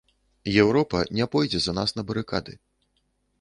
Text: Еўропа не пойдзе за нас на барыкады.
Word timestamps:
Еўропа 0.61 1.01
не 1.17 1.27
пойдзе 1.35 1.61
за 1.67 1.77
нас 1.79 1.95
на 1.99 2.05
барыкады. 2.09 2.57